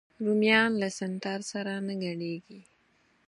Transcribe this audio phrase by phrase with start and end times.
[0.25, 2.59] رومیان له سنتر سره نه ګډېږي